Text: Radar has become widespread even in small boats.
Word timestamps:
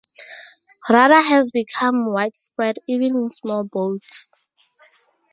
Radar 0.89 1.21
has 1.21 1.51
become 1.51 2.07
widespread 2.11 2.79
even 2.87 3.15
in 3.15 3.29
small 3.29 3.65
boats. 3.67 4.31